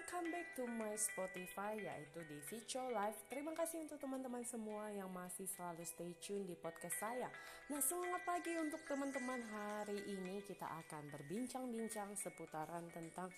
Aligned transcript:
welcome 0.00 0.32
back 0.32 0.48
to 0.56 0.64
my 0.64 0.96
Spotify 0.96 1.76
yaitu 1.76 2.24
di 2.24 2.40
Vico 2.48 2.88
Live. 2.88 3.20
Terima 3.28 3.52
kasih 3.52 3.84
untuk 3.84 4.00
teman-teman 4.00 4.40
semua 4.48 4.88
yang 4.88 5.12
masih 5.12 5.44
selalu 5.44 5.84
stay 5.84 6.16
tune 6.24 6.48
di 6.48 6.56
podcast 6.56 6.96
saya. 7.04 7.28
Nah, 7.68 7.84
semangat 7.84 8.24
pagi 8.24 8.56
untuk 8.56 8.80
teman-teman. 8.88 9.44
Hari 9.44 10.00
ini 10.08 10.40
kita 10.48 10.64
akan 10.64 11.04
berbincang-bincang 11.12 12.16
seputaran 12.16 12.88
tentang 12.96 13.28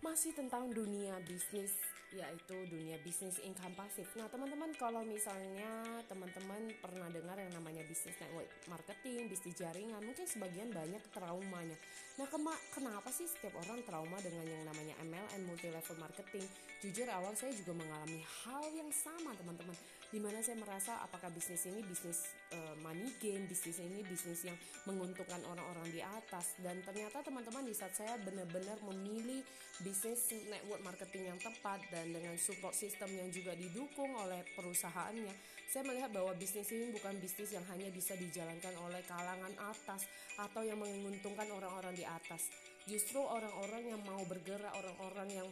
masih 0.00 0.32
tentang 0.32 0.72
dunia 0.72 1.16
bisnis 1.28 1.76
yaitu 2.10 2.58
dunia 2.66 2.98
bisnis 3.06 3.38
income 3.46 3.70
pasif. 3.78 4.10
Nah, 4.18 4.26
teman-teman 4.26 4.74
kalau 4.74 5.06
misalnya 5.06 6.02
teman-teman 6.10 6.74
pernah 6.82 7.06
dengar 7.06 7.38
yang 7.38 7.54
namanya 7.54 7.86
bisnis 7.86 8.18
network 8.18 8.50
marketing, 8.66 9.30
bisnis 9.30 9.54
jaringan, 9.54 10.02
mungkin 10.02 10.26
sebagian 10.26 10.74
banyak 10.74 10.98
traumanya. 11.14 11.78
Nah, 12.18 12.26
kema 12.26 12.50
kenapa 12.74 13.14
sih 13.14 13.30
setiap 13.30 13.54
orang 13.62 13.86
trauma 13.86 14.18
dengan 14.18 14.42
yang 14.42 14.66
namanya 14.66 14.98
MLM 15.06 15.42
multi 15.46 15.70
level 15.70 15.96
marketing? 16.02 16.44
Jujur 16.82 17.06
awal 17.14 17.30
saya 17.38 17.54
juga 17.54 17.78
mengalami 17.78 18.26
hal 18.42 18.64
yang 18.74 18.90
sama, 18.90 19.30
teman-teman. 19.38 19.78
Di 20.10 20.18
mana 20.18 20.42
saya 20.42 20.58
merasa 20.58 20.98
apakah 21.06 21.30
bisnis 21.30 21.70
ini 21.70 21.86
bisnis 21.86 22.34
uh, 22.50 22.74
money 22.82 23.14
game, 23.22 23.46
bisnis 23.46 23.78
ini 23.78 24.02
bisnis 24.02 24.42
yang 24.42 24.58
menguntungkan 24.82 25.38
orang-orang 25.46 25.86
di 25.94 26.02
atas 26.02 26.58
dan 26.66 26.82
ternyata 26.82 27.22
teman-teman 27.22 27.62
di 27.62 27.70
saat 27.70 27.94
saya 27.94 28.18
benar-benar 28.26 28.74
memilih 28.90 29.38
bisnis 29.86 30.34
network 30.50 30.82
marketing 30.82 31.30
yang 31.30 31.38
tepat 31.38 31.78
dan 31.94 32.10
dengan 32.10 32.34
support 32.42 32.74
system 32.74 33.06
yang 33.14 33.30
juga 33.30 33.54
didukung 33.54 34.10
oleh 34.18 34.42
perusahaannya, 34.58 35.30
saya 35.70 35.86
melihat 35.86 36.10
bahwa 36.10 36.34
bisnis 36.34 36.66
ini 36.74 36.90
bukan 36.90 37.14
bisnis 37.22 37.54
yang 37.54 37.62
hanya 37.70 37.86
bisa 37.94 38.18
dijalankan 38.18 38.74
oleh 38.82 39.06
kalangan 39.06 39.54
atas 39.62 40.10
atau 40.34 40.66
yang 40.66 40.82
menguntungkan 40.82 41.46
orang-orang 41.54 41.94
di 41.94 42.02
atas. 42.02 42.50
Justru 42.90 43.22
orang-orang 43.22 43.94
yang 43.94 44.02
mau 44.02 44.26
bergerak, 44.26 44.74
orang-orang 44.74 45.30
yang 45.30 45.48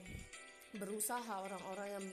berusaha, 0.75 1.47
orang-orang 1.47 1.89
yang 1.95 2.07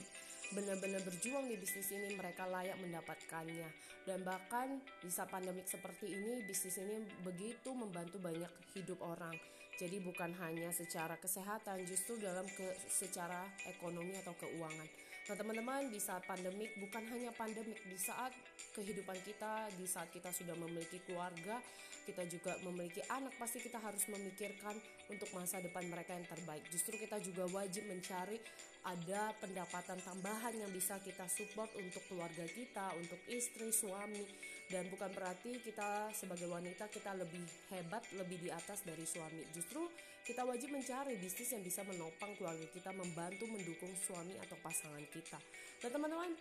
benar-benar 0.54 1.02
berjuang 1.02 1.50
di 1.50 1.58
bisnis 1.58 1.90
ini 1.96 2.14
mereka 2.14 2.46
layak 2.46 2.78
mendapatkannya. 2.78 3.70
Dan 4.06 4.22
bahkan 4.22 4.78
di 5.02 5.10
saat 5.10 5.34
pandemik 5.34 5.66
seperti 5.66 6.14
ini 6.14 6.46
bisnis 6.46 6.78
ini 6.78 7.02
begitu 7.26 7.74
membantu 7.74 8.22
banyak 8.22 8.52
hidup 8.78 9.02
orang. 9.02 9.34
Jadi 9.76 10.00
bukan 10.00 10.32
hanya 10.40 10.72
secara 10.72 11.20
kesehatan 11.20 11.84
justru 11.84 12.16
dalam 12.22 12.48
ke 12.48 12.68
secara 12.88 13.44
ekonomi 13.68 14.16
atau 14.22 14.32
keuangan. 14.40 14.88
Nah 15.26 15.36
teman-teman 15.36 15.90
di 15.90 15.98
saat 15.98 16.22
pandemik 16.30 16.78
bukan 16.78 17.02
hanya 17.12 17.34
pandemik 17.34 17.82
di 17.82 17.98
saat 17.98 18.32
kehidupan 18.78 19.18
kita 19.26 19.68
di 19.74 19.90
saat 19.90 20.14
kita 20.14 20.30
sudah 20.30 20.54
memiliki 20.54 21.02
keluarga 21.04 21.60
kita 22.06 22.24
juga 22.30 22.54
memiliki 22.62 23.02
anak 23.10 23.34
pasti 23.42 23.58
kita 23.58 23.82
harus 23.82 24.06
memikirkan 24.06 24.78
untuk 25.10 25.26
masa 25.34 25.58
depan 25.58 25.90
mereka 25.90 26.14
yang 26.14 26.30
terbaik. 26.30 26.62
Justru 26.70 27.02
kita 27.02 27.18
juga 27.18 27.50
wajib 27.50 27.90
mencari 27.90 28.38
ada 28.86 29.34
pendapatan 29.42 29.98
tambahan 30.06 30.54
yang 30.54 30.70
bisa 30.70 31.02
kita 31.02 31.26
support 31.26 31.74
untuk 31.74 32.06
keluarga 32.06 32.46
kita, 32.46 32.94
untuk 33.02 33.18
istri, 33.34 33.74
suami 33.74 34.22
dan 34.70 34.86
bukan 34.94 35.10
berarti 35.14 35.58
kita 35.62 36.10
sebagai 36.14 36.46
wanita 36.50 36.90
kita 36.90 37.18
lebih 37.18 37.42
hebat, 37.74 38.02
lebih 38.14 38.38
di 38.46 38.50
atas 38.54 38.86
dari 38.86 39.06
suami. 39.06 39.42
Justru 39.54 39.90
kita 40.26 40.42
wajib 40.46 40.74
mencari 40.74 41.18
bisnis 41.22 41.54
yang 41.54 41.62
bisa 41.66 41.86
menopang 41.86 42.34
keluarga 42.38 42.66
kita, 42.74 42.90
membantu 42.94 43.46
mendukung 43.50 43.94
suami 44.06 44.38
atau 44.42 44.58
pasangan 44.62 45.06
kita. 45.14 45.38
Dan 45.82 45.90
teman-teman, 45.94 46.34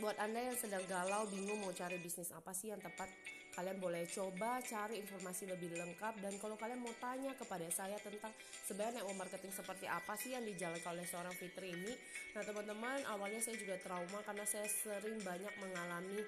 buat 0.00 0.16
Anda 0.16 0.48
yang 0.48 0.56
sedang 0.56 0.84
galau, 0.88 1.28
bingung 1.28 1.60
mau 1.60 1.72
cari 1.72 2.00
bisnis 2.00 2.32
apa 2.32 2.52
sih 2.56 2.72
yang 2.72 2.80
tepat 2.80 3.08
Kalian 3.58 3.82
boleh 3.82 4.06
coba 4.06 4.62
cari 4.62 5.02
informasi 5.02 5.50
lebih 5.50 5.74
lengkap 5.74 6.22
dan 6.22 6.30
kalau 6.38 6.54
kalian 6.54 6.78
mau 6.78 6.94
tanya 7.02 7.34
kepada 7.34 7.66
saya 7.74 7.98
tentang 7.98 8.30
sebenarnya 8.62 9.02
network 9.02 9.26
marketing 9.26 9.50
seperti 9.50 9.90
apa 9.90 10.14
sih 10.14 10.30
yang 10.30 10.46
dijalankan 10.46 10.94
oleh 10.94 11.02
seorang 11.02 11.34
Fitri 11.34 11.74
ini. 11.74 11.90
Nah 12.38 12.46
teman-teman 12.46 13.02
awalnya 13.10 13.42
saya 13.42 13.58
juga 13.58 13.74
trauma 13.82 14.22
karena 14.22 14.46
saya 14.46 14.62
sering 14.70 15.18
banyak 15.26 15.50
mengalami 15.58 16.22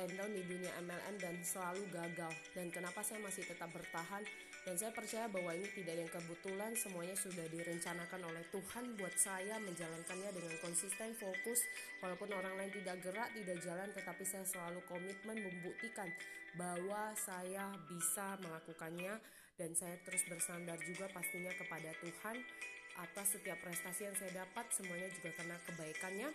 and 0.00 0.16
down 0.16 0.32
di 0.32 0.40
dunia 0.48 0.72
MLM 0.80 1.16
dan 1.20 1.36
selalu 1.44 1.84
gagal. 1.92 2.32
Dan 2.56 2.72
kenapa 2.72 3.04
saya 3.04 3.20
masih 3.20 3.44
tetap 3.44 3.68
bertahan? 3.68 4.24
Dan 4.64 4.76
saya 4.76 4.92
percaya 4.92 5.24
bahwa 5.28 5.56
ini 5.56 5.68
tidak 5.72 5.96
yang 6.04 6.10
kebetulan 6.12 6.72
semuanya 6.76 7.16
sudah 7.16 7.44
direncanakan 7.48 8.20
oleh 8.28 8.44
Tuhan 8.52 8.84
buat 8.96 9.14
saya 9.16 9.56
menjalankannya 9.60 10.30
dengan 10.36 10.54
konsisten 10.60 11.16
fokus. 11.16 11.64
Walaupun 12.04 12.28
orang 12.32 12.54
lain 12.60 12.72
tidak 12.72 13.00
gerak 13.00 13.28
tidak 13.32 13.56
jalan 13.64 13.88
tetapi 13.92 14.24
saya 14.24 14.44
selalu 14.44 14.80
komitmen 14.84 15.36
membuktikan 15.40 16.08
bahwa 16.56 17.12
saya 17.16 17.72
bisa 17.88 18.36
melakukannya. 18.40 19.16
Dan 19.60 19.76
saya 19.76 19.92
terus 20.08 20.24
bersandar 20.24 20.80
juga 20.80 21.04
pastinya 21.12 21.52
kepada 21.52 21.92
Tuhan. 22.00 22.40
Atas 23.00 23.36
setiap 23.36 23.60
prestasi 23.64 24.08
yang 24.08 24.16
saya 24.16 24.44
dapat 24.44 24.68
semuanya 24.72 25.08
juga 25.12 25.32
karena 25.36 25.56
kebaikannya 25.68 26.28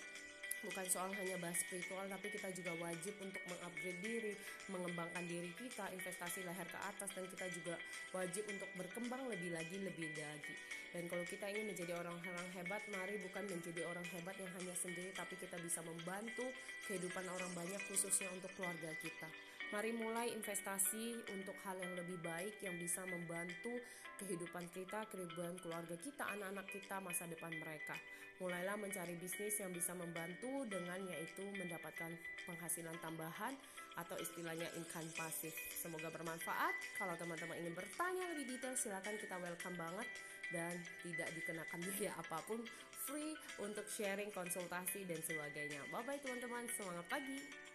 bukan 0.63 0.85
soal 0.87 1.11
hanya 1.17 1.35
bahas 1.41 1.59
spiritual 1.59 2.05
tapi 2.07 2.27
kita 2.31 2.47
juga 2.55 2.71
wajib 2.79 3.13
untuk 3.19 3.43
mengupgrade 3.49 3.99
diri 3.99 4.33
mengembangkan 4.71 5.23
diri 5.27 5.51
kita 5.57 5.85
investasi 5.91 6.47
leher 6.47 6.67
ke 6.67 6.79
atas 6.79 7.09
dan 7.11 7.25
kita 7.27 7.45
juga 7.51 7.75
wajib 8.15 8.43
untuk 8.47 8.69
berkembang 8.79 9.23
lebih 9.27 9.51
lagi 9.51 9.77
lebih 9.81 10.09
lagi. 10.15 10.55
Dan 10.95 11.11
kalau 11.11 11.27
kita 11.27 11.51
ingin 11.51 11.67
menjadi 11.67 11.91
orang-orang 11.91 12.47
hebat 12.55 12.81
mari 12.87 13.19
bukan 13.19 13.43
menjadi 13.51 13.83
orang 13.83 14.07
hebat 14.15 14.35
yang 14.39 14.51
hanya 14.55 14.75
sendiri 14.79 15.11
tapi 15.11 15.35
kita 15.35 15.59
bisa 15.59 15.83
membantu 15.83 16.47
kehidupan 16.87 17.27
orang 17.27 17.51
banyak 17.51 17.81
khususnya 17.91 18.31
untuk 18.31 18.47
keluarga 18.55 18.95
kita 19.03 19.27
Mari 19.75 19.91
mulai 19.91 20.31
investasi 20.31 21.35
untuk 21.35 21.51
hal 21.67 21.75
yang 21.75 21.99
lebih 21.99 22.15
baik 22.23 22.63
yang 22.63 22.79
bisa 22.79 23.03
membantu 23.11 23.75
kehidupan 24.23 24.71
kita, 24.71 25.03
kehidupan 25.11 25.59
keluarga 25.59 25.99
kita, 25.99 26.23
anak-anak 26.31 26.63
kita, 26.71 26.95
masa 27.03 27.27
depan 27.27 27.51
mereka. 27.59 27.99
Mulailah 28.39 28.79
mencari 28.79 29.19
bisnis 29.19 29.59
yang 29.59 29.75
bisa 29.75 29.91
membantu 29.91 30.63
dengan 30.71 30.95
yaitu 31.11 31.43
mendapatkan 31.59 32.07
penghasilan 32.47 32.95
tambahan 33.03 33.51
atau 33.99 34.15
istilahnya 34.15 34.63
income 34.79 35.11
pasif. 35.11 35.51
Semoga 35.75 36.07
bermanfaat. 36.07 36.95
Kalau 36.95 37.19
teman-teman 37.19 37.59
ingin 37.59 37.75
bertanya 37.75 38.31
lebih 38.31 38.55
detail 38.55 38.79
silakan 38.79 39.19
kita 39.19 39.35
welcome 39.43 39.75
banget 39.75 40.07
dan 40.55 40.71
tidak 41.03 41.27
dikenakan 41.35 41.79
biaya 41.83 42.15
apa 42.23 42.39
pun, 42.47 42.63
free 43.11 43.35
untuk 43.59 43.83
sharing, 43.91 44.31
konsultasi 44.31 45.03
dan 45.03 45.19
sebagainya. 45.19 45.83
Bye 45.91 46.07
bye 46.07 46.19
teman-teman, 46.23 46.63
semangat 46.79 47.03
pagi. 47.11 47.74